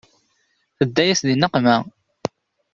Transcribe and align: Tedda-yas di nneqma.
Tedda-yas 0.77 1.21
di 1.27 1.33
nneqma. 1.35 1.77